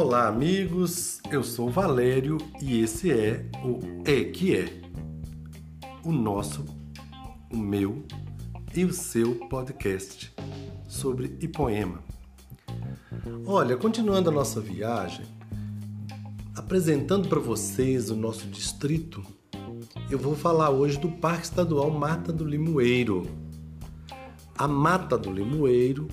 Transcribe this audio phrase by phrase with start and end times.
[0.00, 1.20] Olá, amigos.
[1.28, 4.80] Eu sou Valério e esse é o É que é.
[6.04, 6.64] O nosso,
[7.52, 8.04] o meu
[8.76, 10.32] e o seu podcast
[10.86, 11.98] sobre Ipoema.
[13.44, 15.26] Olha, continuando a nossa viagem,
[16.54, 19.20] apresentando para vocês o nosso distrito,
[20.08, 23.28] eu vou falar hoje do Parque Estadual Mata do Limoeiro.
[24.56, 26.06] A Mata do Limoeiro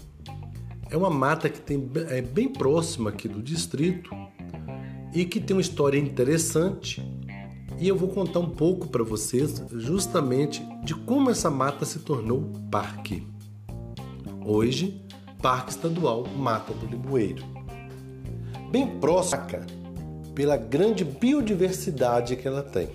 [0.90, 4.10] é uma mata que tem, é bem próxima aqui do distrito
[5.14, 7.02] e que tem uma história interessante.
[7.78, 12.52] E eu vou contar um pouco para vocês justamente de como essa mata se tornou
[12.72, 13.28] parque.
[14.46, 15.02] Hoje,
[15.42, 17.44] Parque Estadual Mata do Limoeiro.
[18.72, 19.46] Bem próxima
[20.34, 22.90] pela grande biodiversidade que ela tem.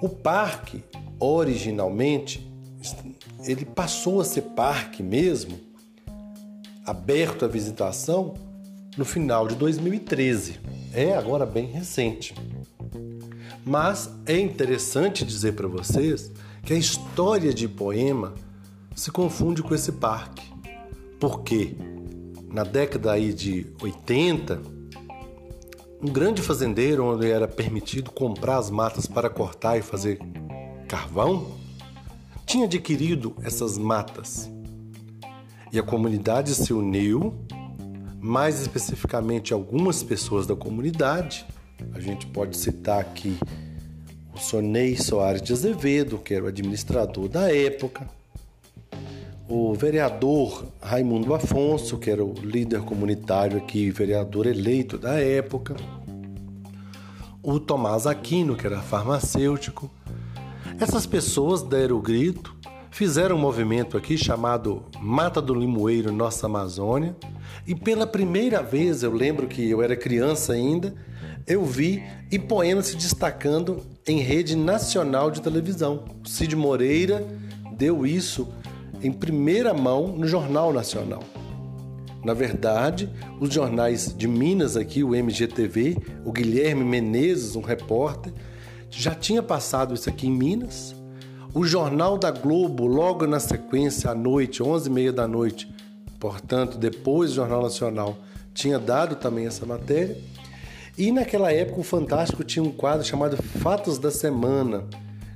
[0.00, 0.82] O parque,
[1.18, 2.50] originalmente,
[3.44, 5.67] ele passou a ser parque mesmo
[6.88, 8.32] aberto à visitação
[8.96, 10.58] no final de 2013.
[10.94, 12.34] É agora bem recente.
[13.64, 18.32] Mas é interessante dizer para vocês que a história de Poema
[18.96, 20.50] se confunde com esse parque.
[21.20, 21.76] Porque
[22.50, 24.62] na década aí de 80,
[26.02, 30.18] um grande fazendeiro onde era permitido comprar as matas para cortar e fazer
[30.88, 31.52] carvão,
[32.46, 34.50] tinha adquirido essas matas
[35.72, 37.34] e a comunidade se uniu,
[38.20, 41.46] mais especificamente algumas pessoas da comunidade.
[41.94, 43.36] A gente pode citar aqui
[44.34, 48.08] o Sonei Soares de Azevedo, que era o administrador da época,
[49.48, 55.74] o vereador Raimundo Afonso, que era o líder comunitário aqui, vereador eleito da época,
[57.42, 59.90] o Tomás Aquino, que era farmacêutico.
[60.78, 62.57] Essas pessoas deram o grito
[62.90, 67.16] fizeram um movimento aqui chamado Mata do Limoeiro Nossa Amazônia
[67.66, 70.94] e pela primeira vez, eu lembro que eu era criança ainda,
[71.46, 76.04] eu vi Ipoena se destacando em rede nacional de televisão.
[76.24, 77.26] Cid Moreira
[77.76, 78.48] deu isso
[79.02, 81.22] em primeira mão no Jornal Nacional.
[82.24, 83.08] Na verdade,
[83.40, 88.32] os jornais de Minas aqui, o MGTV, o Guilherme Menezes, um repórter,
[88.90, 90.97] já tinha passado isso aqui em Minas
[91.54, 95.68] o Jornal da Globo, logo na sequência, à noite, 11h30 da noite,
[96.20, 98.18] portanto, depois do Jornal Nacional,
[98.52, 100.16] tinha dado também essa matéria.
[100.96, 104.84] E naquela época o Fantástico tinha um quadro chamado Fatos da Semana,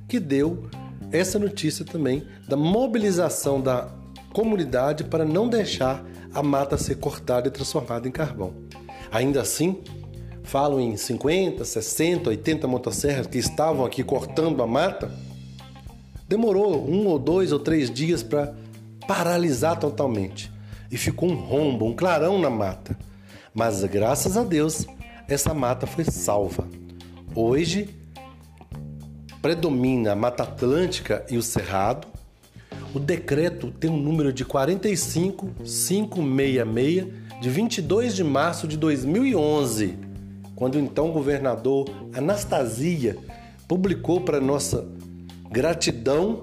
[0.07, 0.69] que deu
[1.11, 3.89] essa notícia também da mobilização da
[4.33, 6.03] comunidade para não deixar
[6.33, 8.53] a mata ser cortada e transformada em carvão.
[9.11, 9.81] Ainda assim,
[10.43, 15.11] falam em 50, 60, 80 motosserras que estavam aqui cortando a mata
[16.33, 18.55] Demorou um ou dois ou três dias para
[19.07, 20.51] paralisar totalmente
[20.89, 22.97] e ficou um rombo, um clarão na mata.
[23.53, 24.87] Mas graças a Deus,
[25.27, 26.67] essa mata foi salva.
[27.35, 27.87] Hoje
[29.43, 32.07] predomina a Mata Atlântica e o Cerrado.
[32.95, 37.07] O decreto tem um número de 45566
[37.41, 39.99] de 22 de março de 2011,
[40.55, 43.15] quando o então governador Anastasia
[43.67, 44.87] publicou para nossa
[45.53, 46.41] Gratidão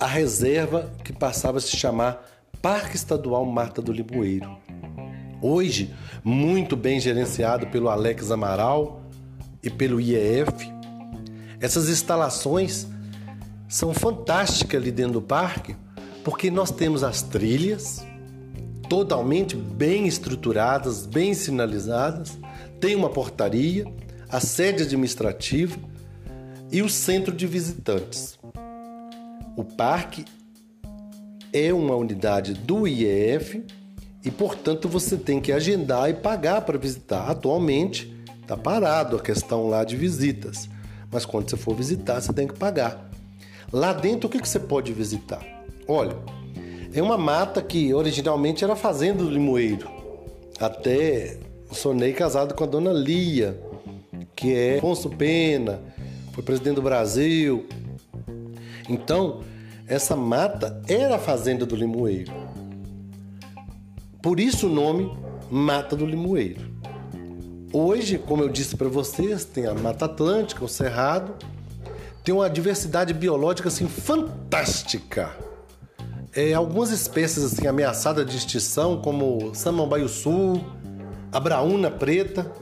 [0.00, 2.26] à reserva que passava a se chamar
[2.62, 4.56] Parque Estadual Mata do Limoeiro.
[5.42, 9.02] Hoje, muito bem gerenciado pelo Alex Amaral
[9.62, 10.72] e pelo IEF,
[11.60, 12.86] essas instalações
[13.68, 15.76] são fantásticas ali dentro do parque,
[16.24, 18.02] porque nós temos as trilhas
[18.88, 22.38] totalmente bem estruturadas, bem sinalizadas,
[22.80, 23.84] tem uma portaria,
[24.26, 25.76] a sede administrativa
[26.70, 28.38] e o centro de visitantes.
[29.56, 30.24] O parque
[31.52, 33.64] é uma unidade do IEF
[34.24, 37.30] e, portanto, você tem que agendar e pagar para visitar.
[37.30, 40.68] Atualmente está parado a questão lá de visitas,
[41.10, 43.10] mas quando você for visitar, você tem que pagar.
[43.72, 45.44] Lá dentro, o que, você pode visitar?
[45.88, 46.16] Olha,
[46.92, 49.88] é uma mata que originalmente era fazenda do limoeiro.
[50.60, 51.38] Até
[51.72, 53.60] sonei casado com a dona Lia,
[54.34, 55.80] que é Afonso Pena,
[56.36, 57.66] foi presidente do Brasil.
[58.90, 59.40] Então,
[59.88, 62.30] essa mata era a fazenda do Limoeiro.
[64.22, 65.10] Por isso o nome
[65.50, 66.60] Mata do Limoeiro.
[67.72, 71.34] Hoje, como eu disse para vocês, tem a Mata Atlântica, o Cerrado,
[72.22, 75.34] tem uma diversidade biológica assim fantástica.
[76.34, 80.62] É, algumas espécies assim ameaçadas de extinção, como Samambaio Sul,
[81.32, 82.52] a Braúna Preta,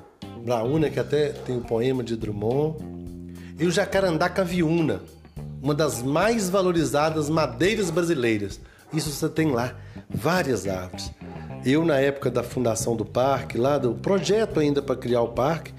[0.44, 2.93] Braúna que até tem o poema de Drummond,
[3.58, 5.02] e o jacarandá caviúna,
[5.62, 8.60] uma das mais valorizadas madeiras brasileiras.
[8.92, 9.74] Isso você tem lá
[10.08, 11.10] várias árvores.
[11.64, 15.72] Eu, na época da fundação do parque, lá do projeto ainda para criar o parque,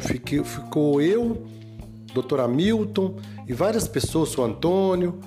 [0.00, 1.46] fiquei, ficou eu,
[2.12, 3.16] doutor Hamilton
[3.46, 5.20] e várias pessoas, o Antônio,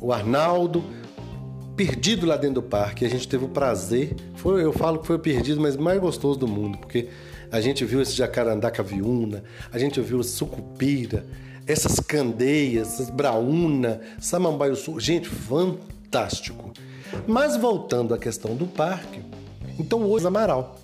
[0.00, 0.84] o Arnaldo,
[1.76, 3.04] perdido lá dentro do parque.
[3.04, 6.38] A gente teve o prazer, foi, eu falo que foi o perdido, mas mais gostoso
[6.38, 7.08] do mundo, porque
[7.52, 11.24] a gente viu esse jacarandá caviúna, a gente viu sucupira,
[11.66, 16.72] essas candeias, essas braúna, samambaio sul, gente, fantástico.
[17.26, 19.22] Mas voltando à questão do parque,
[19.78, 20.80] então hoje Amaral.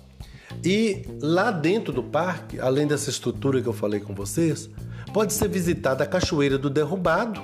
[0.63, 4.69] E lá dentro do parque, além dessa estrutura que eu falei com vocês,
[5.13, 7.41] pode ser visitada a Cachoeira do Derrubado,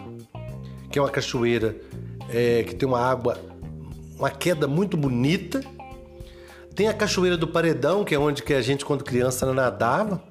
[0.91, 1.75] que é uma cachoeira
[2.29, 3.37] é, que tem uma água,
[4.17, 5.61] uma queda muito bonita.
[6.75, 10.21] Tem a Cachoeira do Paredão, que é onde que a gente, quando criança, nadava.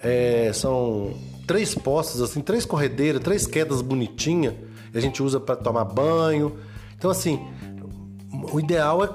[0.00, 1.14] É, são
[1.46, 4.54] três poços, assim, três corredeiras, três quedas bonitinhas.
[4.94, 6.58] A gente usa para tomar banho.
[6.96, 7.40] Então, assim,
[8.52, 9.08] o ideal é,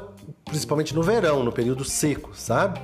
[0.45, 2.81] principalmente no verão, no período seco, sabe?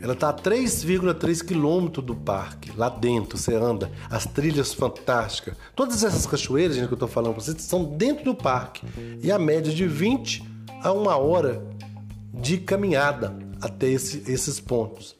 [0.00, 5.54] Ela está a 3,3 quilômetros do parque, lá dentro, você anda, as trilhas fantásticas.
[5.76, 8.84] Todas essas cachoeiras, gente, que eu estou falando para vocês, são dentro do parque.
[9.22, 10.50] E a média de 20
[10.82, 11.62] a uma hora
[12.32, 15.16] de caminhada até esse, esses pontos.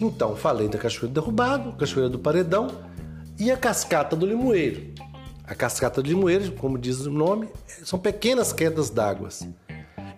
[0.00, 2.68] Então, falei da Cachoeira do Derrubado, Cachoeira do Paredão
[3.38, 4.92] e a Cascata do Limoeiro.
[5.44, 7.48] A Cascata do Limoeiro, como diz o nome,
[7.84, 9.28] são pequenas quedas d'água.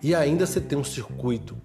[0.01, 1.55] E ainda você tem um circuito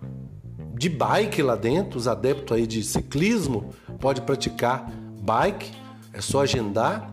[0.74, 3.70] de bike lá dentro, os adeptos aí de ciclismo
[4.00, 4.90] pode praticar
[5.22, 5.70] bike,
[6.12, 7.12] é só agendar.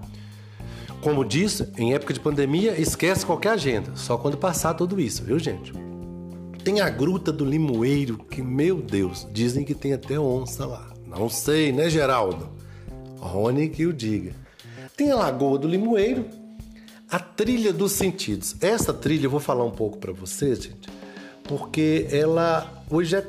[1.01, 5.39] Como disse, em época de pandemia, esquece qualquer agenda, só quando passar tudo isso, viu,
[5.39, 5.71] gente?
[6.69, 10.94] Tem a Gruta do Limoeiro, que, meu Deus, dizem que tem até onça lá.
[11.04, 12.48] Não sei, né, Geraldo?
[13.18, 14.36] Rony que o diga.
[14.95, 16.27] Tem a Lagoa do Limoeiro,
[17.10, 18.56] a Trilha dos Sentidos.
[18.62, 20.88] Essa trilha eu vou falar um pouco para vocês, gente,
[21.45, 23.27] porque ela hoje é,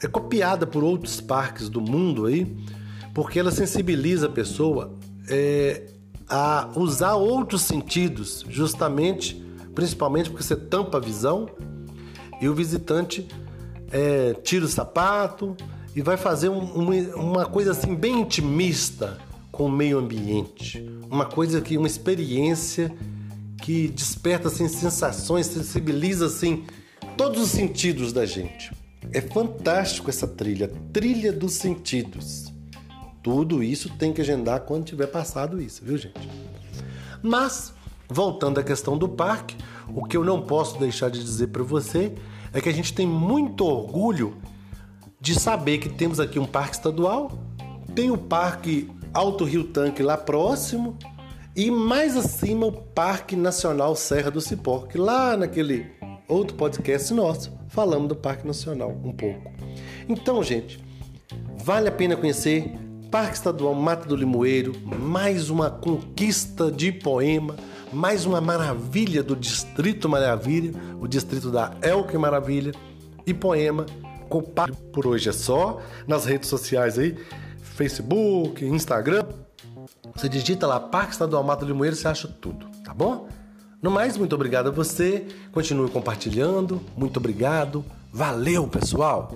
[0.00, 2.56] é copiada por outros parques do mundo aí,
[3.12, 4.94] porque ela sensibiliza a pessoa
[5.28, 5.88] é,
[6.28, 11.48] a usar outros sentidos, justamente, principalmente porque você tampa a visão
[12.40, 13.26] e o visitante
[13.90, 15.56] é, tira o sapato
[15.94, 19.18] e vai fazer um, uma, uma coisa assim bem intimista
[19.52, 22.92] com o meio ambiente, uma coisa que uma experiência
[23.62, 26.64] que desperta assim sensações, sensibiliza assim
[27.16, 28.72] todos os sentidos da gente.
[29.12, 32.52] É fantástico essa trilha, trilha dos sentidos.
[33.22, 36.28] Tudo isso tem que agendar quando tiver passado isso, viu, gente?
[37.22, 37.72] Mas,
[38.08, 39.56] voltando à questão do parque,
[39.88, 42.14] o que eu não posso deixar de dizer para você
[42.52, 44.36] é que a gente tem muito orgulho
[45.20, 47.32] de saber que temos aqui um parque estadual,
[47.94, 50.96] tem o Parque Alto Rio Tanque lá próximo
[51.56, 55.86] e mais acima o Parque Nacional Serra do Cipó, que lá naquele
[56.28, 59.52] outro podcast nosso, falamos do Parque Nacional um pouco.
[60.08, 60.78] Então, gente,
[61.56, 62.72] vale a pena conhecer
[63.10, 67.54] Parque Estadual Mata do Limoeiro, mais uma conquista de poema,
[67.94, 72.72] mais uma maravilha do Distrito Maravilha, o distrito da Elke Maravilha
[73.26, 73.86] e poema.
[74.92, 75.80] Por hoje é só.
[76.06, 77.16] Nas redes sociais aí,
[77.62, 79.24] Facebook, Instagram.
[80.14, 83.28] Você digita lá Parque Estadual Mata do Limoeiro, você acha tudo, tá bom?
[83.80, 85.26] No mais, muito obrigado a você.
[85.52, 86.80] Continue compartilhando.
[86.96, 87.84] Muito obrigado.
[88.12, 89.30] Valeu, pessoal!